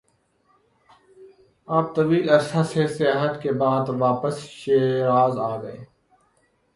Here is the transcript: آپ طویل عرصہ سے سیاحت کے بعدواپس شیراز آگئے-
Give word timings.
آپ 1.67 1.95
طویل 1.95 2.29
عرصہ 2.29 2.63
سے 2.63 2.87
سیاحت 2.87 3.41
کے 3.41 3.51
بعدواپس 3.51 4.39
شیراز 4.39 5.37
آگئے- 5.37 5.85